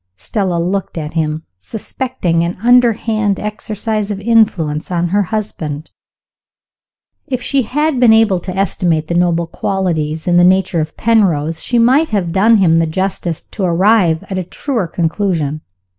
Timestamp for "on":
4.89-5.09